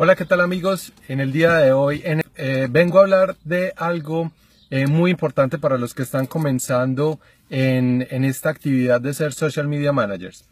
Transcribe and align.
Hola, 0.00 0.14
¿qué 0.14 0.24
tal 0.24 0.40
amigos? 0.40 0.92
En 1.08 1.18
el 1.18 1.32
día 1.32 1.54
de 1.54 1.72
hoy 1.72 2.04
eh, 2.04 2.68
vengo 2.70 2.98
a 2.98 3.02
hablar 3.02 3.36
de 3.42 3.72
algo 3.76 4.30
eh, 4.70 4.86
muy 4.86 5.10
importante 5.10 5.58
para 5.58 5.76
los 5.76 5.92
que 5.92 6.04
están 6.04 6.26
comenzando 6.26 7.18
en, 7.50 8.06
en 8.08 8.24
esta 8.24 8.48
actividad 8.48 9.00
de 9.00 9.12
ser 9.12 9.32
social 9.32 9.66
media 9.66 9.92
managers. 9.92 10.44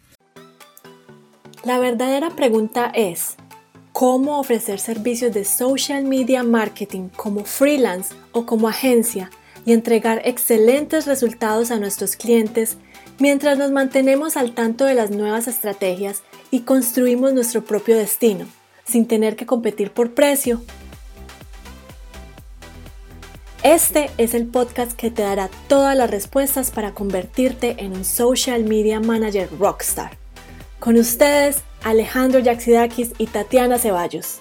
La 1.63 1.79
verdadera 1.79 2.31
pregunta 2.31 2.91
es, 2.93 3.37
¿cómo 3.93 4.41
ofrecer 4.41 4.81
servicios 4.81 5.33
de 5.33 5.45
social 5.45 6.03
media 6.03 6.43
marketing 6.43 7.09
como 7.11 7.45
freelance 7.45 8.17
o 8.33 8.47
como 8.47 8.67
agencia 8.67 9.31
y 9.65 9.75
entregar 9.75 10.23
excelentes 10.25 11.07
resultados 11.07 11.71
a 11.71 11.79
nuestros 11.79 12.17
clientes 12.17 12.79
mientras 13.21 13.57
nos 13.59 13.71
mantenemos 13.71 14.37
al 14.37 14.55
tanto 14.55 14.87
de 14.87 14.95
las 14.95 15.13
nuevas 15.13 15.47
estrategias 15.47 16.25
y 16.51 16.63
construimos 16.63 17.33
nuestro 17.33 17.63
propio 17.63 17.97
destino? 17.97 18.47
Sin 18.87 19.07
tener 19.07 19.37
que 19.37 19.47
competir 19.47 19.91
por 19.91 20.13
precio. 20.15 20.63
Este 23.63 24.11
es 24.17 24.35
el 24.35 24.47
podcast 24.47 24.93
que 24.93 25.11
te 25.11 25.23
dará 25.23 25.51
todas 25.69 25.97
las 25.97 26.11
respuestas 26.11 26.71
para 26.71 26.93
convertirte 26.93 27.77
en 27.79 27.93
un 27.93 28.05
social 28.05 28.65
media 28.65 29.01
manager 29.01 29.49
rockstar. 29.59 30.17
Con 30.79 30.97
ustedes, 30.97 31.63
Alejandro 31.83 32.39
Yaxidakis 32.39 33.13
y 33.19 33.27
Tatiana 33.27 33.79
Ceballos. 33.79 34.41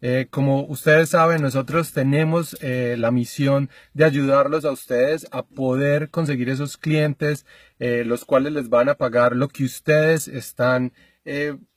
Eh, 0.00 0.26
como 0.30 0.66
ustedes 0.66 1.08
saben, 1.08 1.40
nosotros 1.40 1.92
tenemos 1.92 2.58
eh, 2.60 2.94
la 2.98 3.10
misión 3.10 3.70
de 3.94 4.04
ayudarlos 4.04 4.66
a 4.66 4.70
ustedes 4.70 5.26
a 5.30 5.42
poder 5.42 6.10
conseguir 6.10 6.50
esos 6.50 6.76
clientes, 6.76 7.46
eh, 7.78 8.04
los 8.04 8.26
cuales 8.26 8.52
les 8.52 8.68
van 8.68 8.90
a 8.90 8.96
pagar 8.96 9.34
lo 9.34 9.48
que 9.48 9.64
ustedes 9.64 10.28
están 10.28 10.92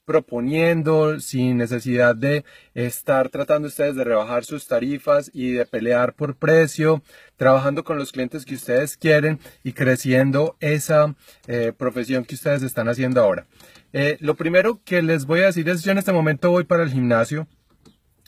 proponiendo 0.07 1.19
sin 1.19 1.57
necesidad 1.57 2.15
de 2.15 2.45
estar 2.73 3.27
tratando 3.27 3.67
ustedes 3.67 3.97
de 3.97 4.05
rebajar 4.05 4.45
sus 4.45 4.65
tarifas 4.65 5.29
y 5.33 5.51
de 5.51 5.65
pelear 5.65 6.13
por 6.13 6.37
precio, 6.37 7.03
trabajando 7.35 7.83
con 7.83 7.97
los 7.97 8.13
clientes 8.13 8.45
que 8.45 8.55
ustedes 8.55 8.95
quieren 8.95 9.37
y 9.65 9.73
creciendo 9.73 10.55
esa 10.61 11.13
eh, 11.47 11.73
profesión 11.77 12.23
que 12.23 12.35
ustedes 12.35 12.63
están 12.63 12.87
haciendo 12.87 13.21
ahora. 13.21 13.47
Eh, 13.91 14.17
lo 14.21 14.35
primero 14.35 14.79
que 14.85 15.01
les 15.01 15.25
voy 15.25 15.41
a 15.41 15.47
decir 15.47 15.67
es 15.67 15.83
yo 15.83 15.91
en 15.91 15.97
este 15.97 16.13
momento 16.13 16.51
voy 16.51 16.63
para 16.63 16.83
el 16.83 16.91
gimnasio 16.91 17.45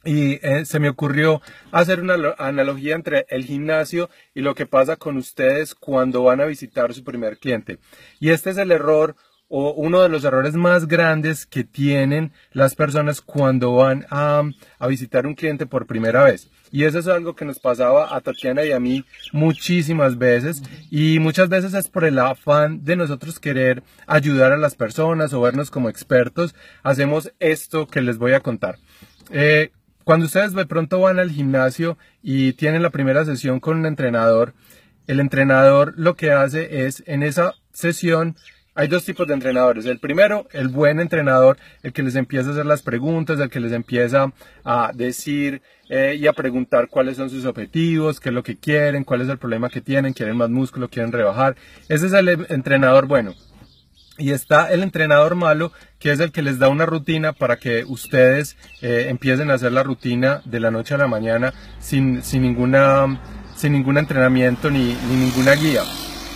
y 0.04 0.46
eh, 0.46 0.66
se 0.66 0.80
me 0.80 0.90
ocurrió 0.90 1.42
hacer 1.72 2.02
una 2.02 2.16
analogía 2.38 2.96
entre 2.96 3.26
el 3.30 3.46
gimnasio 3.46 4.10
y 4.34 4.42
lo 4.42 4.54
que 4.54 4.66
pasa 4.66 4.98
con 4.98 5.16
ustedes 5.16 5.76
cuando 5.76 6.24
van 6.24 6.42
a 6.42 6.46
visitar 6.46 6.94
su 6.94 7.06
primer 7.06 7.38
cliente. 7.38 7.80
Y 8.20 8.32
este 8.32 8.50
es 8.50 8.58
el 8.58 8.72
error 8.72 9.16
o 9.50 9.74
uno 9.74 10.02
de 10.02 10.10
los 10.10 10.24
errores 10.24 10.54
más 10.54 10.88
grandes 10.88 11.48
que 11.48 11.64
tienen 11.64 12.32
las 12.52 12.76
personas 12.76 13.20
cuando 13.20 13.74
van 13.74 14.06
a, 14.12 14.44
a, 14.78 14.88
visitar 14.88 15.26
un 15.26 15.34
cliente 15.34 15.66
por 15.66 15.88
primera 15.88 16.24
vez. 16.24 16.50
Y 16.72 16.84
eso 16.84 17.00
es 17.00 17.08
algo 17.08 17.36
que 17.36 17.46
nos 17.46 17.60
pasaba 17.60 18.16
a 18.16 18.22
Tatiana 18.22 18.64
y 18.64 18.72
a 18.72 18.80
mí 18.80 19.04
muchísimas 19.34 20.20
veces. 20.20 20.62
Y 20.92 21.18
muchas 21.18 21.50
veces 21.50 21.74
es 21.74 21.90
por 21.90 22.06
el 22.06 22.20
afán 22.20 22.86
de 22.86 22.96
nosotros 22.96 23.40
querer 23.40 23.82
ayudar 24.06 24.52
a 24.52 24.58
las 24.58 24.76
personas 24.76 25.34
o 25.34 25.42
vernos 25.42 25.72
como 25.72 25.90
expertos. 25.90 26.54
Hacemos 26.84 27.34
esto 27.40 27.88
que 27.88 28.02
les 28.02 28.20
voy 28.20 28.34
a 28.34 28.42
contar. 28.42 28.78
Eh, 29.32 29.72
cuando 30.04 30.28
ustedes 30.28 30.54
de 30.54 30.66
pronto 30.66 31.00
van 31.00 31.18
al 31.18 31.32
gimnasio 31.32 31.98
y 32.22 32.54
tienen 32.54 32.84
la 32.84 32.92
primera 32.92 33.26
sesión 33.26 33.60
con 33.60 33.80
un 33.80 33.86
entrenador, 33.88 34.54
el 35.08 35.20
entrenador 35.20 35.94
lo 35.98 36.16
que 36.16 36.32
hace 36.32 36.86
es 36.86 37.04
en 37.08 37.24
esa 37.24 37.56
sesión 37.72 38.36
hay 38.76 38.88
dos 38.88 39.04
tipos 39.04 39.28
de 39.28 39.34
entrenadores. 39.34 39.86
El 39.86 40.00
primero, 40.00 40.48
el 40.52 40.68
buen 40.70 41.00
entrenador, 41.00 41.58
el 41.84 41.92
que 41.92 42.04
les 42.04 42.16
empieza 42.16 42.50
a 42.50 42.52
hacer 42.54 42.66
las 42.66 42.82
preguntas, 42.82 43.40
el 43.40 43.50
que 43.50 43.60
les 43.60 43.74
empieza 43.74 44.32
a 44.64 44.92
decir 44.94 45.62
eh, 45.90 46.16
y 46.20 46.28
a 46.28 46.34
preguntar 46.34 46.88
cuáles 46.88 47.18
son 47.18 47.30
sus 47.30 47.46
objetivos, 47.46 48.20
qué 48.20 48.30
es 48.30 48.36
lo 48.36 48.44
que 48.44 48.58
quieren, 48.58 49.04
cuál 49.04 49.22
es 49.22 49.30
el 49.30 49.38
problema 49.38 49.70
que 49.70 49.82
tienen, 49.82 50.14
quieren 50.14 50.38
más 50.38 50.50
músculo, 50.50 50.90
quieren 50.90 51.12
rebajar. 51.12 51.56
Ese 51.90 52.08
es 52.08 52.14
el 52.14 52.46
entrenador 52.50 53.08
bueno. 53.08 53.34
Y 54.18 54.32
está 54.32 54.70
el 54.72 54.84
entrenador 54.84 55.36
malo, 55.36 55.72
que 55.98 56.12
es 56.12 56.20
el 56.20 56.32
que 56.32 56.42
les 56.42 56.60
da 56.60 56.68
una 56.68 56.86
rutina 56.86 57.32
para 57.34 57.58
que 57.58 57.86
ustedes 57.86 58.58
eh, 58.82 59.08
empiecen 59.10 59.50
a 59.50 59.54
hacer 59.54 59.72
la 59.72 59.82
rutina 59.82 60.42
de 60.46 60.60
la 60.60 60.72
noche 60.72 60.94
a 60.94 60.98
la 60.98 61.08
mañana 61.08 61.54
sin, 61.80 62.22
sin, 62.22 62.42
ninguna, 62.42 63.20
sin 63.56 63.72
ningún 63.72 63.98
entrenamiento 63.98 64.70
ni, 64.70 64.94
ni 65.10 65.16
ninguna 65.16 65.54
guía. 65.54 65.84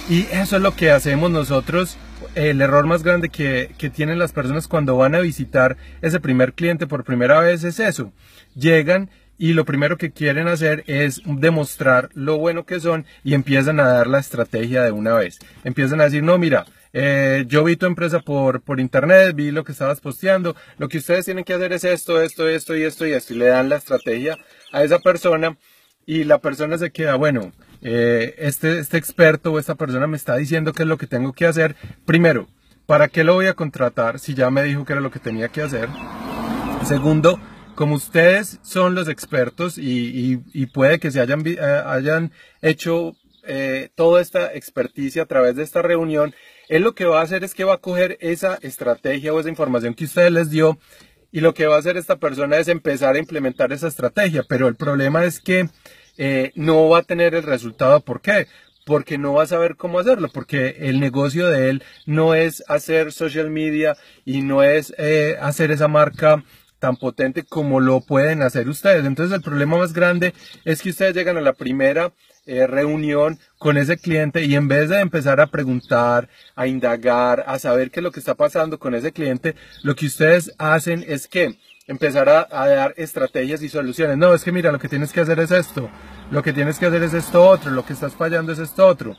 Y 0.09 0.27
eso 0.31 0.55
es 0.55 0.61
lo 0.61 0.75
que 0.75 0.91
hacemos 0.91 1.29
nosotros 1.29 1.97
el 2.35 2.61
error 2.61 2.85
más 2.85 3.03
grande 3.03 3.29
que, 3.29 3.73
tienen 3.93 4.19
las 4.19 4.31
personas 4.31 4.67
cuando 4.67 4.97
van 4.97 5.15
a 5.15 5.19
visitar 5.19 5.77
ese 6.01 6.19
primer 6.19 6.53
cliente 6.53 6.87
por 6.87 7.03
primera 7.03 7.39
vez 7.39 7.63
es 7.63 7.79
eso. 7.79 8.11
Llegan 8.55 9.09
y 9.37 9.53
lo 9.53 9.65
primero 9.65 9.97
que 9.97 10.11
quieren 10.11 10.47
hacer 10.47 10.83
es 10.87 11.21
demostrar 11.25 12.09
lo 12.13 12.37
bueno 12.37 12.65
que 12.65 12.79
son 12.79 13.05
y 13.23 13.33
empiezan 13.33 13.79
a 13.79 13.87
dar 13.87 14.07
la 14.07 14.19
estrategia 14.19 14.83
de 14.83 14.91
una 14.91 15.13
vez. 15.13 15.39
Empiezan 15.63 16.01
a 16.01 16.05
decir, 16.05 16.23
no, 16.23 16.37
mira, 16.37 16.65
eh, 16.93 17.45
yo 17.47 17.63
vi 17.63 17.75
tu 17.75 17.85
empresa 17.85 18.19
por, 18.19 18.61
por 18.61 18.79
internet, 18.79 19.35
vi 19.35 19.51
lo 19.51 19.63
que 19.63 19.71
estabas 19.71 19.99
posteando, 19.99 20.55
lo 20.77 20.87
que 20.87 20.99
ustedes 20.99 21.25
tienen 21.25 21.43
que 21.43 21.53
hacer 21.53 21.73
es 21.73 21.83
esto, 21.83 22.21
esto, 22.21 22.47
esto 22.47 22.77
y 22.77 22.83
esto 22.83 23.05
y 23.07 23.11
esto. 23.11 23.33
Y 23.33 23.37
le 23.37 23.47
dan 23.47 23.69
la 23.69 23.77
estrategia 23.77 24.37
a 24.71 24.83
esa 24.83 24.99
persona 24.99 25.57
y 26.05 26.23
la 26.23 26.39
persona 26.39 26.77
se 26.77 26.91
queda, 26.91 27.15
bueno, 27.15 27.51
eh, 27.83 28.35
este, 28.37 28.79
este 28.79 28.97
experto 28.97 29.51
o 29.51 29.59
esta 29.59 29.75
persona 29.75 30.07
me 30.07 30.17
está 30.17 30.37
diciendo 30.37 30.71
qué 30.71 30.83
es 30.83 30.89
lo 30.89 30.97
que 30.97 31.07
tengo 31.07 31.33
que 31.33 31.45
hacer. 31.45 31.75
Primero, 32.05 32.47
¿para 32.85 33.09
qué 33.09 33.23
lo 33.23 33.33
voy 33.33 33.47
a 33.47 33.53
contratar 33.53 34.19
si 34.19 34.33
ya 34.33 34.49
me 34.49 34.63
dijo 34.63 34.85
que 34.85 34.93
era 34.93 35.01
lo 35.01 35.11
que 35.11 35.19
tenía 35.19 35.49
que 35.49 35.61
hacer? 35.61 35.89
Segundo, 36.85 37.39
como 37.75 37.95
ustedes 37.95 38.59
son 38.61 38.95
los 38.95 39.07
expertos 39.07 39.77
y, 39.77 40.37
puede 40.73 40.99
que 40.99 41.11
se 41.11 41.19
hayan, 41.19 41.43
eh, 41.45 42.29
hecho 42.61 43.15
eh, 43.45 43.89
toda 43.95 44.21
esta 44.21 44.53
experticia 44.53 45.23
a 45.23 45.25
través 45.25 45.55
de 45.55 45.63
esta 45.63 45.81
reunión, 45.81 46.33
él 46.69 46.83
lo 46.83 46.95
que 46.95 47.05
va 47.05 47.19
a 47.19 47.23
hacer 47.23 47.43
es 47.43 47.53
que 47.53 47.65
va 47.65 47.75
a 47.75 47.81
coger 47.81 48.17
esa 48.21 48.57
estrategia 48.61 49.33
o 49.33 49.39
esa 49.39 49.49
información 49.49 49.93
que 49.93 50.05
ustedes 50.05 50.31
les 50.31 50.49
dio 50.49 50.79
y 51.31 51.41
lo 51.41 51.53
que 51.53 51.65
va 51.65 51.75
a 51.75 51.79
hacer 51.79 51.97
esta 51.97 52.17
persona 52.17 52.57
es 52.57 52.67
empezar 52.67 53.15
a 53.15 53.19
implementar 53.19 53.73
esa 53.73 53.87
estrategia. 53.87 54.43
Pero 54.47 54.67
el 54.67 54.75
problema 54.75 55.25
es 55.25 55.39
que 55.39 55.67
eh, 56.17 56.51
no 56.55 56.89
va 56.89 56.99
a 56.99 57.03
tener 57.03 57.35
el 57.35 57.43
resultado. 57.43 57.99
¿Por 58.01 58.21
qué? 58.21 58.47
Porque 58.85 59.17
no 59.17 59.33
va 59.33 59.43
a 59.43 59.47
saber 59.47 59.75
cómo 59.75 59.99
hacerlo, 59.99 60.29
porque 60.33 60.75
el 60.79 60.99
negocio 60.99 61.47
de 61.47 61.69
él 61.69 61.83
no 62.05 62.35
es 62.35 62.63
hacer 62.67 63.11
social 63.11 63.49
media 63.49 63.95
y 64.25 64.41
no 64.41 64.63
es 64.63 64.93
eh, 64.97 65.37
hacer 65.41 65.71
esa 65.71 65.87
marca 65.87 66.43
tan 66.79 66.97
potente 66.97 67.43
como 67.43 67.79
lo 67.79 68.01
pueden 68.01 68.41
hacer 68.41 68.67
ustedes. 68.67 69.05
Entonces 69.05 69.33
el 69.33 69.41
problema 69.41 69.77
más 69.77 69.93
grande 69.93 70.33
es 70.65 70.81
que 70.81 70.89
ustedes 70.89 71.15
llegan 71.15 71.37
a 71.37 71.41
la 71.41 71.53
primera 71.53 72.11
eh, 72.45 72.67
reunión 72.67 73.39
con 73.57 73.77
ese 73.77 73.95
cliente 73.95 74.43
y 74.43 74.55
en 74.55 74.67
vez 74.67 74.89
de 74.89 74.99
empezar 74.99 75.39
a 75.39 75.47
preguntar, 75.47 76.27
a 76.55 76.67
indagar, 76.67 77.45
a 77.47 77.57
saber 77.57 77.89
qué 77.89 78.01
es 78.01 78.03
lo 78.03 78.11
que 78.11 78.19
está 78.19 78.35
pasando 78.35 78.79
con 78.79 78.95
ese 78.95 79.13
cliente, 79.13 79.55
lo 79.81 79.95
que 79.95 80.07
ustedes 80.07 80.51
hacen 80.57 81.05
es 81.07 81.29
que 81.29 81.57
empezar 81.87 82.29
a, 82.29 82.67
dar 82.67 82.93
estrategias 82.97 83.61
y 83.61 83.69
soluciones. 83.69 84.17
No, 84.17 84.33
es 84.33 84.43
que 84.43 84.51
mira, 84.51 84.71
lo 84.71 84.79
que 84.79 84.89
tienes 84.89 85.11
que 85.11 85.21
hacer 85.21 85.39
es 85.39 85.51
esto, 85.51 85.89
lo 86.31 86.41
que 86.41 86.53
tienes 86.53 86.79
que 86.79 86.85
hacer 86.85 87.03
es 87.03 87.13
esto 87.13 87.47
otro, 87.47 87.71
lo 87.71 87.85
que 87.85 87.93
estás 87.93 88.15
fallando 88.15 88.51
es 88.51 88.59
esto 88.59 88.87
otro. 88.87 89.15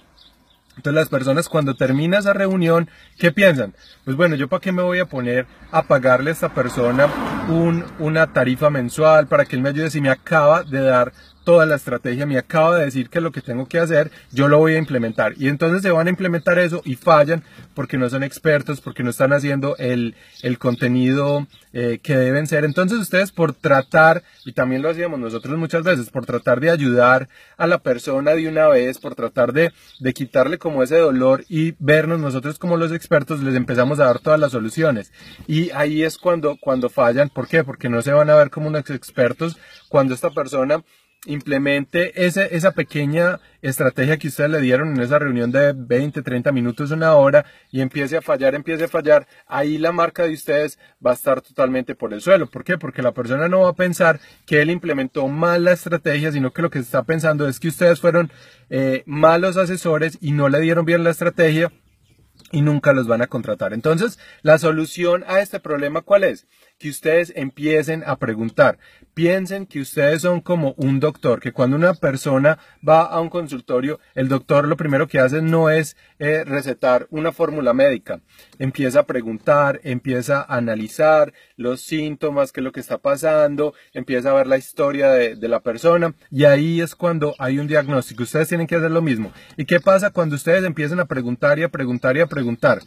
Entonces 0.76 0.94
las 0.94 1.08
personas 1.08 1.48
cuando 1.48 1.76
termina 1.76 2.18
esa 2.18 2.32
reunión, 2.32 2.90
¿qué 3.16 3.30
piensan? 3.30 3.74
Pues 4.04 4.16
bueno, 4.16 4.34
yo 4.34 4.48
para 4.48 4.60
qué 4.60 4.72
me 4.72 4.82
voy 4.82 4.98
a 4.98 5.06
poner 5.06 5.46
a 5.70 5.82
pagarle 5.82 6.30
a 6.30 6.32
esta 6.32 6.52
persona 6.52 7.06
un, 7.48 7.84
una 8.00 8.32
tarifa 8.32 8.70
mensual 8.70 9.28
para 9.28 9.44
que 9.44 9.54
él 9.54 9.62
me 9.62 9.68
ayude 9.68 9.90
si 9.90 10.00
me 10.00 10.10
acaba 10.10 10.64
de 10.64 10.80
dar 10.80 11.12
toda 11.44 11.66
la 11.66 11.76
estrategia, 11.76 12.26
me 12.26 12.38
acaba 12.38 12.78
de 12.78 12.86
decir 12.86 13.10
que 13.10 13.20
lo 13.20 13.30
que 13.30 13.42
tengo 13.42 13.66
que 13.66 13.78
hacer, 13.78 14.10
yo 14.32 14.48
lo 14.48 14.58
voy 14.58 14.74
a 14.74 14.78
implementar. 14.78 15.34
Y 15.36 15.48
entonces 15.48 15.82
se 15.82 15.90
van 15.90 16.06
a 16.06 16.10
implementar 16.10 16.58
eso 16.58 16.82
y 16.84 16.96
fallan 16.96 17.44
porque 17.74 17.98
no 17.98 18.08
son 18.08 18.22
expertos, 18.22 18.80
porque 18.80 19.02
no 19.02 19.10
están 19.10 19.32
haciendo 19.32 19.76
el, 19.76 20.14
el 20.42 20.58
contenido 20.58 21.46
eh, 21.72 21.98
que 22.02 22.16
deben 22.16 22.46
ser. 22.46 22.64
Entonces 22.64 22.98
ustedes 22.98 23.30
por 23.30 23.52
tratar, 23.52 24.22
y 24.44 24.52
también 24.52 24.82
lo 24.82 24.90
hacíamos 24.90 25.20
nosotros 25.20 25.58
muchas 25.58 25.82
veces, 25.82 26.10
por 26.10 26.24
tratar 26.24 26.60
de 26.60 26.70
ayudar 26.70 27.28
a 27.56 27.66
la 27.66 27.78
persona 27.78 28.32
de 28.32 28.48
una 28.48 28.68
vez, 28.68 28.98
por 28.98 29.14
tratar 29.14 29.52
de, 29.52 29.72
de 30.00 30.14
quitarle 30.14 30.58
como 30.58 30.82
ese 30.82 30.96
dolor 30.96 31.44
y 31.48 31.74
vernos 31.78 32.20
nosotros 32.20 32.58
como 32.58 32.76
los 32.76 32.92
expertos, 32.92 33.42
les 33.42 33.54
empezamos 33.54 34.00
a 34.00 34.06
dar 34.06 34.18
todas 34.18 34.40
las 34.40 34.52
soluciones. 34.52 35.12
Y 35.46 35.70
ahí 35.72 36.02
es 36.02 36.16
cuando, 36.16 36.56
cuando 36.60 36.88
fallan. 36.88 37.28
¿Por 37.28 37.48
qué? 37.48 37.64
Porque 37.64 37.88
no 37.88 38.02
se 38.02 38.12
van 38.12 38.30
a 38.30 38.36
ver 38.36 38.50
como 38.50 38.68
unos 38.68 38.88
expertos 38.90 39.56
cuando 39.88 40.14
esta 40.14 40.30
persona 40.30 40.82
implemente 41.26 42.26
ese, 42.26 42.54
esa 42.54 42.72
pequeña 42.72 43.40
estrategia 43.62 44.18
que 44.18 44.28
ustedes 44.28 44.50
le 44.50 44.60
dieron 44.60 44.94
en 44.94 45.02
esa 45.02 45.18
reunión 45.18 45.50
de 45.50 45.72
20, 45.74 46.22
30 46.22 46.52
minutos, 46.52 46.90
una 46.90 47.14
hora, 47.14 47.46
y 47.70 47.80
empiece 47.80 48.16
a 48.16 48.22
fallar, 48.22 48.54
empiece 48.54 48.84
a 48.84 48.88
fallar, 48.88 49.26
ahí 49.46 49.78
la 49.78 49.92
marca 49.92 50.24
de 50.24 50.34
ustedes 50.34 50.78
va 51.04 51.12
a 51.12 51.14
estar 51.14 51.40
totalmente 51.40 51.94
por 51.94 52.12
el 52.12 52.20
suelo. 52.20 52.46
¿Por 52.46 52.64
qué? 52.64 52.78
Porque 52.78 53.02
la 53.02 53.12
persona 53.12 53.48
no 53.48 53.60
va 53.60 53.70
a 53.70 53.74
pensar 53.74 54.20
que 54.46 54.60
él 54.60 54.70
implementó 54.70 55.28
mal 55.28 55.64
la 55.64 55.72
estrategia, 55.72 56.32
sino 56.32 56.52
que 56.52 56.62
lo 56.62 56.70
que 56.70 56.78
está 56.78 57.02
pensando 57.04 57.48
es 57.48 57.58
que 57.58 57.68
ustedes 57.68 58.00
fueron 58.00 58.30
eh, 58.70 59.02
malos 59.06 59.56
asesores 59.56 60.18
y 60.20 60.32
no 60.32 60.48
le 60.48 60.60
dieron 60.60 60.84
bien 60.84 61.04
la 61.04 61.10
estrategia 61.10 61.72
y 62.52 62.62
nunca 62.62 62.92
los 62.92 63.06
van 63.06 63.22
a 63.22 63.26
contratar. 63.26 63.72
Entonces, 63.72 64.18
la 64.42 64.58
solución 64.58 65.24
a 65.26 65.40
este 65.40 65.58
problema, 65.60 66.02
¿cuál 66.02 66.24
es? 66.24 66.46
Que 66.84 66.90
ustedes 66.90 67.32
empiecen 67.34 68.04
a 68.06 68.16
preguntar. 68.16 68.78
Piensen 69.14 69.64
que 69.64 69.80
ustedes 69.80 70.20
son 70.20 70.42
como 70.42 70.74
un 70.76 71.00
doctor, 71.00 71.40
que 71.40 71.50
cuando 71.50 71.76
una 71.76 71.94
persona 71.94 72.58
va 72.86 73.04
a 73.04 73.20
un 73.22 73.30
consultorio, 73.30 74.00
el 74.14 74.28
doctor 74.28 74.68
lo 74.68 74.76
primero 74.76 75.08
que 75.08 75.18
hace 75.18 75.40
no 75.40 75.70
es 75.70 75.96
eh, 76.18 76.44
recetar 76.44 77.06
una 77.08 77.32
fórmula 77.32 77.72
médica. 77.72 78.20
Empieza 78.58 79.00
a 79.00 79.06
preguntar, 79.06 79.80
empieza 79.82 80.42
a 80.42 80.56
analizar 80.56 81.32
los 81.56 81.80
síntomas, 81.80 82.52
qué 82.52 82.60
es 82.60 82.64
lo 82.64 82.72
que 82.72 82.80
está 82.80 82.98
pasando, 82.98 83.72
empieza 83.94 84.28
a 84.28 84.34
ver 84.34 84.46
la 84.46 84.58
historia 84.58 85.08
de, 85.08 85.36
de 85.36 85.48
la 85.48 85.60
persona 85.60 86.14
y 86.30 86.44
ahí 86.44 86.82
es 86.82 86.94
cuando 86.94 87.34
hay 87.38 87.58
un 87.58 87.66
diagnóstico. 87.66 88.24
Ustedes 88.24 88.48
tienen 88.48 88.66
que 88.66 88.76
hacer 88.76 88.90
lo 88.90 89.00
mismo. 89.00 89.32
¿Y 89.56 89.64
qué 89.64 89.80
pasa 89.80 90.10
cuando 90.10 90.36
ustedes 90.36 90.64
empiezan 90.64 91.00
a 91.00 91.06
preguntar 91.06 91.58
y 91.58 91.62
a 91.62 91.70
preguntar 91.70 92.18
y 92.18 92.20
a 92.20 92.26
preguntar? 92.26 92.80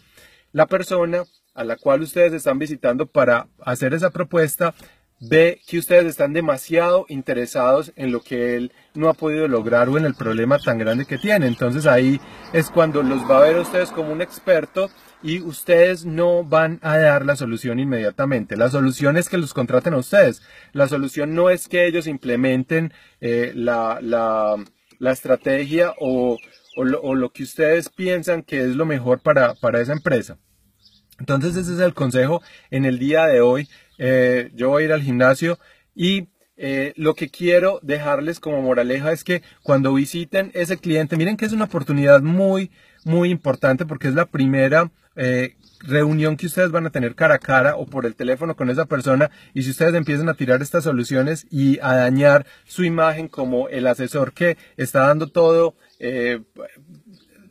La 0.51 0.67
persona 0.67 1.23
a 1.57 1.63
la 1.63 1.75
cual 1.75 2.01
ustedes 2.01 2.33
están 2.33 2.59
visitando 2.59 3.07
para 3.07 3.48
hacer 3.59 3.94
esa 3.94 4.12
propuesta 4.12 4.74
ve 5.19 5.59
que 5.68 5.80
ustedes 5.80 6.06
están 6.06 6.33
demasiado 6.33 7.06
interesados 7.09 7.92
en 7.95 8.12
lo 8.12 8.21
que 8.21 8.56
él 8.56 8.71
no 8.94 9.09
ha 9.09 9.13
podido 9.13 9.48
lograr 9.48 9.89
o 9.89 9.98
en 9.98 10.06
el 10.06 10.13
problema 10.13 10.59
tan 10.59 10.77
grande 10.77 11.06
que 11.06 11.18
tiene. 11.18 11.48
Entonces 11.48 11.88
ahí 11.88 12.21
es 12.54 12.69
cuando 12.69 13.01
los 13.01 13.30
va 13.30 13.39
a 13.39 13.42
ver 13.42 13.57
ustedes 13.57 13.89
como 13.89 14.12
un 14.12 14.21
experto 14.21 14.89
y 15.24 15.42
ustedes 15.42 16.06
no 16.06 16.44
van 16.44 16.80
a 16.83 16.98
dar 16.98 17.25
la 17.25 17.36
solución 17.36 17.80
inmediatamente. 17.80 18.56
La 18.56 18.69
solución 18.69 19.18
es 19.18 19.30
que 19.30 19.39
los 19.39 19.54
contraten 19.54 19.95
a 19.95 19.98
ustedes. 19.98 20.44
La 20.74 20.88
solución 20.88 21.33
no 21.33 21.50
es 21.50 21.68
que 21.68 21.88
ellos 21.88 22.06
implementen 22.06 22.94
eh, 23.19 23.51
la, 23.56 23.98
la, 24.01 24.56
la, 25.00 25.12
estrategia 25.12 25.94
o, 26.00 26.38
o, 26.75 26.83
lo, 26.83 27.01
o, 27.01 27.15
lo, 27.15 27.31
que 27.31 27.42
ustedes 27.42 27.89
piensan 27.89 28.44
que 28.44 28.62
es 28.62 28.75
lo 28.75 28.86
mejor 28.86 29.19
para, 29.21 29.56
para 29.56 29.81
esa 29.81 29.94
empresa. 29.94 30.38
Entonces 31.19 31.55
ese 31.55 31.73
es 31.73 31.79
el 31.79 31.93
consejo 31.93 32.41
en 32.71 32.85
el 32.85 32.99
día 32.99 33.25
de 33.27 33.41
hoy. 33.41 33.67
Eh, 33.97 34.51
yo 34.53 34.69
voy 34.69 34.83
a 34.83 34.85
ir 34.85 34.93
al 34.93 35.01
gimnasio 35.01 35.59
y 35.95 36.27
eh, 36.59 36.93
lo 36.95 37.13
que 37.13 37.29
quiero 37.29 37.79
dejarles 37.83 38.39
como 38.39 38.61
moraleja 38.61 39.11
es 39.11 39.23
que 39.23 39.43
cuando 39.61 39.93
visiten 39.93 40.51
ese 40.55 40.77
cliente, 40.77 41.15
miren 41.15 41.37
que 41.37 41.45
es 41.45 41.53
una 41.53 41.65
oportunidad 41.65 42.21
muy, 42.21 42.71
muy 43.05 43.29
importante 43.29 43.85
porque 43.85 44.07
es 44.07 44.15
la 44.15 44.25
primera 44.25 44.91
eh, 45.15 45.55
reunión 45.81 46.37
que 46.37 46.47
ustedes 46.47 46.71
van 46.71 46.87
a 46.87 46.89
tener 46.89 47.15
cara 47.15 47.35
a 47.35 47.39
cara 47.39 47.75
o 47.75 47.85
por 47.85 48.05
el 48.05 48.15
teléfono 48.15 48.55
con 48.55 48.69
esa 48.69 48.85
persona 48.85 49.29
y 49.53 49.63
si 49.63 49.71
ustedes 49.71 49.93
empiezan 49.93 50.29
a 50.29 50.33
tirar 50.33 50.61
estas 50.61 50.83
soluciones 50.83 51.45
y 51.51 51.79
a 51.81 51.95
dañar 51.95 52.45
su 52.65 52.83
imagen 52.83 53.27
como 53.27 53.69
el 53.69 53.85
asesor 53.85 54.33
que 54.33 54.57
está 54.77 55.07
dando 55.07 55.27
todo 55.27 55.75
eh, 55.99 56.41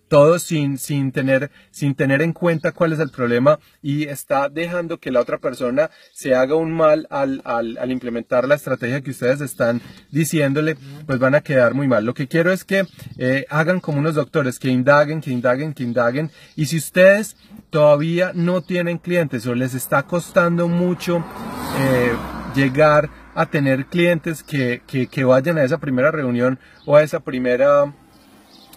todo 0.08 0.38
sin, 0.38 0.78
sin, 0.78 1.12
tener, 1.12 1.50
sin 1.70 1.94
tener 1.94 2.22
en 2.22 2.32
cuenta 2.32 2.72
cuál 2.72 2.92
es 2.92 3.00
el 3.00 3.10
problema 3.10 3.58
y 3.82 4.04
está 4.04 4.48
dejando 4.48 4.98
que 4.98 5.10
la 5.10 5.20
otra 5.20 5.38
persona 5.38 5.90
se 6.12 6.34
haga 6.34 6.54
un 6.54 6.72
mal 6.72 7.06
al, 7.10 7.42
al, 7.44 7.78
al, 7.78 7.90
implementar 7.90 8.46
la 8.46 8.54
estrategia 8.54 9.00
que 9.00 9.10
ustedes 9.10 9.40
están 9.40 9.80
diciéndole, 10.10 10.76
pues 11.06 11.18
van 11.18 11.34
a 11.34 11.40
quedar 11.40 11.74
muy 11.74 11.88
mal. 11.88 12.04
Lo 12.04 12.14
que 12.14 12.28
quiero 12.28 12.52
es 12.52 12.64
que 12.64 12.86
eh, 13.18 13.46
hagan 13.50 13.80
como 13.80 13.98
unos 13.98 14.14
doctores, 14.14 14.58
que 14.58 14.68
indaguen, 14.68 15.20
que 15.20 15.30
indaguen, 15.30 15.74
que 15.74 15.82
indaguen. 15.82 16.30
Y 16.54 16.66
si 16.66 16.76
ustedes 16.76 17.36
todavía 17.70 18.32
no 18.34 18.62
tienen 18.62 18.98
clientes 18.98 19.46
o 19.46 19.54
les 19.54 19.74
está 19.74 20.04
costando 20.04 20.68
mucho 20.68 21.24
eh, 21.78 22.12
llegar 22.54 23.10
a 23.34 23.46
tener 23.46 23.86
clientes 23.86 24.42
que, 24.42 24.82
que, 24.86 25.08
que 25.08 25.24
vayan 25.24 25.58
a 25.58 25.64
esa 25.64 25.78
primera 25.78 26.10
reunión 26.10 26.58
o 26.86 26.96
a 26.96 27.02
esa 27.02 27.20
primera 27.20 27.92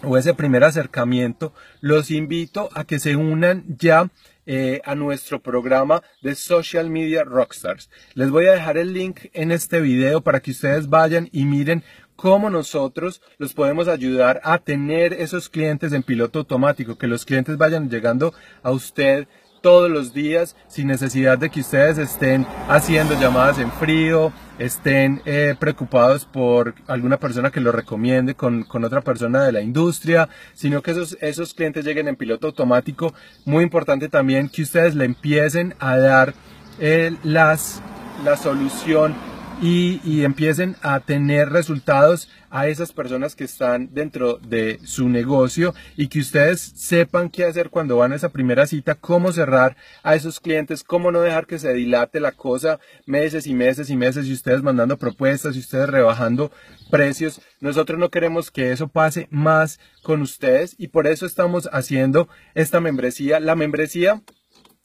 o 0.02 0.16
ese 0.16 0.34
primer 0.34 0.64
acercamiento, 0.64 1.52
los 1.80 2.10
invito 2.10 2.68
a 2.74 2.84
que 2.84 2.98
se 2.98 3.16
unan 3.16 3.64
ya 3.68 4.10
eh, 4.46 4.80
a 4.84 4.94
nuestro 4.94 5.40
programa 5.40 6.02
de 6.22 6.34
Social 6.34 6.90
Media 6.90 7.22
Rockstars. 7.22 7.90
Les 8.14 8.30
voy 8.30 8.46
a 8.46 8.52
dejar 8.52 8.78
el 8.78 8.92
link 8.92 9.26
en 9.32 9.52
este 9.52 9.80
video 9.80 10.22
para 10.22 10.40
que 10.40 10.50
ustedes 10.50 10.88
vayan 10.88 11.28
y 11.32 11.44
miren 11.44 11.84
cómo 12.16 12.50
nosotros 12.50 13.22
los 13.38 13.54
podemos 13.54 13.88
ayudar 13.88 14.40
a 14.44 14.58
tener 14.58 15.12
esos 15.12 15.48
clientes 15.48 15.92
en 15.92 16.02
piloto 16.02 16.40
automático, 16.40 16.98
que 16.98 17.06
los 17.06 17.24
clientes 17.24 17.56
vayan 17.56 17.88
llegando 17.88 18.34
a 18.62 18.72
usted 18.72 19.26
todos 19.60 19.90
los 19.90 20.12
días 20.12 20.56
sin 20.68 20.86
necesidad 20.86 21.38
de 21.38 21.50
que 21.50 21.60
ustedes 21.60 21.98
estén 21.98 22.46
haciendo 22.68 23.18
llamadas 23.20 23.58
en 23.58 23.70
frío, 23.72 24.32
estén 24.58 25.22
eh, 25.24 25.54
preocupados 25.58 26.24
por 26.24 26.74
alguna 26.86 27.18
persona 27.18 27.50
que 27.50 27.60
lo 27.60 27.72
recomiende 27.72 28.34
con, 28.34 28.64
con, 28.64 28.84
otra 28.84 29.00
persona 29.00 29.42
de 29.42 29.52
la 29.52 29.62
industria, 29.62 30.28
sino 30.54 30.82
que 30.82 30.90
esos, 30.90 31.16
esos 31.20 31.54
clientes 31.54 31.84
lleguen 31.84 32.08
en 32.08 32.16
piloto 32.16 32.48
automático. 32.48 33.14
Muy 33.44 33.64
importante 33.64 34.08
también 34.08 34.48
que 34.48 34.62
ustedes 34.62 34.94
le 34.94 35.04
empiecen 35.04 35.74
a 35.78 35.96
dar 35.96 36.34
eh, 36.78 37.16
las, 37.22 37.82
la 38.24 38.36
solución 38.36 39.14
y, 39.62 40.24
empiecen 40.24 40.76
a 40.82 41.00
tener 41.00 41.50
resultados 41.50 42.28
a 42.50 42.68
esas 42.68 42.92
personas 42.92 43.36
que 43.36 43.44
están 43.44 43.90
dentro 43.92 44.38
de 44.38 44.80
su 44.84 45.08
negocio 45.08 45.74
y 45.96 46.08
que 46.08 46.20
ustedes 46.20 46.60
sepan 46.60 47.30
qué 47.30 47.44
hacer 47.44 47.70
cuando 47.70 47.96
van 47.96 48.12
a 48.12 48.16
esa 48.16 48.30
primera 48.30 48.66
cita, 48.66 48.94
cómo 48.94 49.32
cerrar 49.32 49.76
a 50.02 50.14
esos 50.14 50.40
clientes, 50.40 50.82
cómo 50.82 51.12
no 51.12 51.20
dejar 51.20 51.46
que 51.46 51.58
se 51.58 51.72
dilate 51.72 52.20
la 52.20 52.32
cosa 52.32 52.80
meses 53.06 53.46
y 53.46 53.54
meses 53.54 53.90
y 53.90 53.96
meses 53.96 54.26
y 54.26 54.32
ustedes 54.32 54.62
mandando 54.62 54.96
propuestas 54.96 55.56
y 55.56 55.60
ustedes 55.60 55.88
rebajando 55.88 56.50
precios. 56.90 57.40
Nosotros 57.60 57.98
no 57.98 58.10
queremos 58.10 58.50
que 58.50 58.72
eso 58.72 58.88
pase 58.88 59.28
más 59.30 59.78
con 60.02 60.22
ustedes 60.22 60.74
y 60.78 60.88
por 60.88 61.06
eso 61.06 61.26
estamos 61.26 61.68
haciendo 61.72 62.28
esta 62.54 62.80
membresía. 62.80 63.40
La 63.40 63.54
membresía 63.54 64.22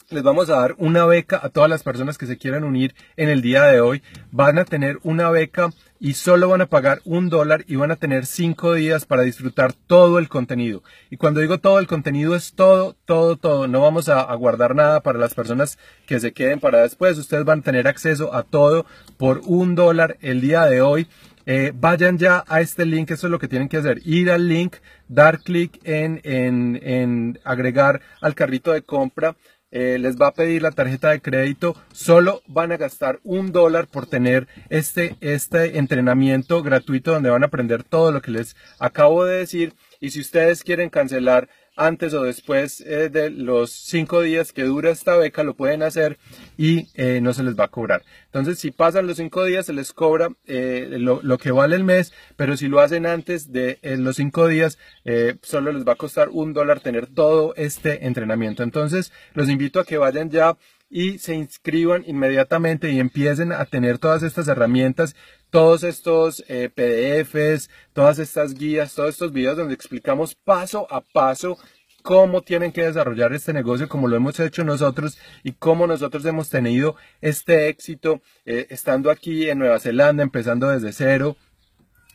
les 0.09 0.23
vamos 0.23 0.49
a 0.49 0.59
dar 0.59 0.75
una 0.77 1.05
beca 1.05 1.39
a 1.41 1.49
todas 1.49 1.69
las 1.69 1.83
personas 1.83 2.17
que 2.17 2.27
se 2.27 2.37
quieran 2.37 2.63
unir 2.63 2.93
en 3.17 3.29
el 3.29 3.41
día 3.41 3.63
de 3.63 3.81
hoy. 3.81 4.03
Van 4.31 4.59
a 4.59 4.65
tener 4.65 4.99
una 5.03 5.29
beca 5.29 5.71
y 5.99 6.13
solo 6.13 6.49
van 6.49 6.61
a 6.61 6.67
pagar 6.67 7.01
un 7.05 7.29
dólar 7.29 7.63
y 7.67 7.75
van 7.75 7.91
a 7.91 7.95
tener 7.95 8.25
cinco 8.25 8.73
días 8.73 9.05
para 9.05 9.23
disfrutar 9.23 9.73
todo 9.73 10.19
el 10.19 10.29
contenido. 10.29 10.83
Y 11.09 11.17
cuando 11.17 11.39
digo 11.39 11.59
todo 11.59 11.79
el 11.79 11.87
contenido 11.87 12.35
es 12.35 12.53
todo, 12.53 12.95
todo, 13.05 13.37
todo. 13.37 13.67
No 13.67 13.81
vamos 13.81 14.09
a, 14.09 14.33
guardar 14.35 14.75
nada 14.75 15.01
para 15.01 15.17
las 15.17 15.33
personas 15.33 15.79
que 16.05 16.19
se 16.19 16.33
queden 16.33 16.59
para 16.59 16.81
después. 16.81 17.17
Ustedes 17.17 17.45
van 17.45 17.59
a 17.59 17.63
tener 17.63 17.87
acceso 17.87 18.33
a 18.33 18.43
todo 18.43 18.85
por 19.17 19.41
un 19.45 19.75
dólar 19.75 20.17
el 20.21 20.41
día 20.41 20.65
de 20.65 20.81
hoy. 20.81 21.07
Eh, 21.47 21.71
vayan 21.75 22.17
ya 22.17 22.43
a 22.47 22.61
este 22.61 22.85
link, 22.85 23.11
eso 23.11 23.27
es 23.27 23.31
lo 23.31 23.37
que 23.37 23.47
tienen 23.47 23.69
que 23.69 23.77
hacer, 23.77 24.01
ir 24.03 24.31
al 24.31 24.47
link, 24.47 24.77
dar 25.07 25.41
clic 25.41 25.79
en, 25.83 26.19
en, 26.23 26.79
en 26.81 27.39
agregar 27.43 28.01
al 28.19 28.33
carrito 28.33 28.71
de 28.71 28.81
compra, 28.81 29.35
eh, 29.75 29.99
les 29.99 30.15
va 30.15 30.27
a 30.27 30.33
pedir 30.33 30.61
la 30.61 30.71
tarjeta 30.71 31.09
de 31.09 31.19
crédito, 31.19 31.75
solo 31.91 32.41
van 32.47 32.71
a 32.71 32.77
gastar 32.77 33.19
un 33.25 33.51
dólar 33.51 33.87
por 33.87 34.05
tener 34.05 34.47
este, 34.69 35.17
este 35.19 35.77
entrenamiento 35.77 36.63
gratuito 36.63 37.11
donde 37.11 37.29
van 37.29 37.43
a 37.43 37.47
aprender 37.47 37.83
todo 37.83 38.13
lo 38.13 38.21
que 38.21 38.31
les 38.31 38.55
acabo 38.79 39.25
de 39.25 39.39
decir. 39.39 39.73
Y 39.99 40.11
si 40.11 40.21
ustedes 40.21 40.63
quieren 40.63 40.89
cancelar 40.89 41.49
antes 41.75 42.13
o 42.13 42.23
después 42.23 42.81
eh, 42.81 43.09
de 43.09 43.29
los 43.29 43.71
cinco 43.71 44.21
días 44.21 44.53
que 44.53 44.63
dura 44.63 44.91
esta 44.91 45.17
beca 45.17 45.43
lo 45.43 45.55
pueden 45.55 45.83
hacer 45.83 46.17
y 46.57 46.87
eh, 46.95 47.19
no 47.21 47.33
se 47.33 47.43
les 47.43 47.57
va 47.57 47.65
a 47.65 47.69
cobrar. 47.69 48.03
Entonces 48.25 48.59
si 48.59 48.71
pasan 48.71 49.07
los 49.07 49.17
cinco 49.17 49.43
días 49.45 49.65
se 49.65 49.73
les 49.73 49.93
cobra 49.93 50.29
eh, 50.45 50.87
lo, 50.99 51.37
que 51.37 51.51
vale 51.51 51.75
el 51.75 51.83
mes, 51.83 52.13
pero 52.35 52.57
si 52.57 52.67
lo 52.67 52.79
hacen 52.79 53.05
antes 53.05 53.51
de 53.51 53.79
los 53.81 54.15
cinco 54.15 54.47
días 54.47 54.77
solo 55.41 55.71
les 55.71 55.85
va 55.85 55.93
a 55.93 55.97
costar 55.97 56.29
un 56.29 56.53
dólar 56.53 56.79
tener 56.79 57.07
todo 57.07 57.53
este 57.55 58.05
entrenamiento. 58.05 58.63
Entonces 58.63 59.11
los 59.33 59.49
invito 59.49 59.79
a 59.79 59.85
que 59.85 59.97
vayan 59.97 60.29
ya 60.29 60.57
y 60.89 61.17
se 61.17 61.35
inscriban 61.35 62.03
inmediatamente 62.07 62.91
y 62.91 62.99
empiecen 62.99 63.51
a 63.51 63.65
tener 63.65 63.97
todas 63.97 64.23
estas 64.23 64.47
herramientas, 64.47 65.15
todos 65.49 65.83
estos 65.83 66.43
eh, 66.47 66.69
PDFs, 66.69 67.69
todas 67.93 68.19
estas 68.19 68.53
guías, 68.53 68.93
todos 68.93 69.09
estos 69.09 69.31
videos 69.31 69.57
donde 69.57 69.73
explicamos 69.73 70.35
paso 70.35 70.87
a 70.91 71.01
paso 71.01 71.57
cómo 72.05 72.43
tienen 72.43 72.71
que 72.71 72.83
desarrollar 72.83 73.33
este 73.33 73.51
negocio 73.51 73.89
como 73.89 74.07
lo 74.07 74.15
hemos 74.15 74.39
hecho 74.39 74.63
nosotros 74.63 75.17
y 75.43 75.53
cómo 75.53 75.87
nosotros 75.87 76.23
hemos 76.25 76.49
tenido 76.51 76.95
este 77.19 77.67
éxito 77.67 78.21
eh, 78.45 78.67
estando 78.69 79.09
aquí 79.09 79.49
en 79.49 79.57
Nueva 79.57 79.79
Zelanda, 79.79 80.21
empezando 80.21 80.69
desde 80.69 80.93
cero, 80.93 81.35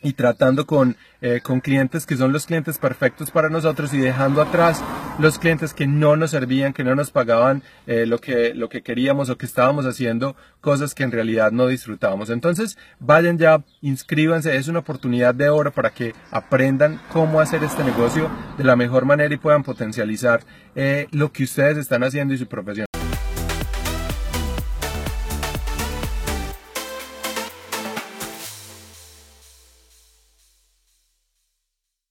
y 0.01 0.13
tratando 0.13 0.65
con, 0.65 0.97
eh, 1.21 1.41
con 1.41 1.59
clientes 1.59 2.05
que 2.05 2.17
son 2.17 2.31
los 2.31 2.45
clientes 2.45 2.77
perfectos 2.77 3.31
para 3.31 3.49
nosotros 3.49 3.93
y 3.93 3.97
dejando 3.97 4.41
atrás 4.41 4.83
los 5.19 5.39
clientes 5.39 5.73
que 5.73 5.87
no 5.87 6.15
nos 6.15 6.31
servían, 6.31 6.73
que 6.73 6.83
no 6.83 6.95
nos 6.95 7.11
pagaban 7.11 7.63
eh, 7.87 8.05
lo, 8.05 8.19
que, 8.19 8.53
lo 8.53 8.69
que 8.69 8.81
queríamos 8.81 9.29
o 9.29 9.37
que 9.37 9.45
estábamos 9.45 9.85
haciendo 9.85 10.35
cosas 10.59 10.95
que 10.95 11.03
en 11.03 11.11
realidad 11.11 11.51
no 11.51 11.67
disfrutábamos. 11.67 12.29
Entonces, 12.29 12.77
vayan 12.99 13.37
ya, 13.37 13.63
inscríbanse, 13.81 14.55
es 14.55 14.67
una 14.67 14.79
oportunidad 14.79 15.35
de 15.35 15.49
oro 15.49 15.71
para 15.71 15.91
que 15.91 16.13
aprendan 16.31 16.99
cómo 17.11 17.39
hacer 17.39 17.63
este 17.63 17.83
negocio 17.83 18.29
de 18.57 18.63
la 18.63 18.75
mejor 18.75 19.05
manera 19.05 19.33
y 19.33 19.37
puedan 19.37 19.63
potencializar 19.63 20.41
eh, 20.75 21.07
lo 21.11 21.31
que 21.31 21.43
ustedes 21.43 21.77
están 21.77 22.03
haciendo 22.03 22.33
y 22.33 22.37
su 22.37 22.47
profesión. 22.47 22.90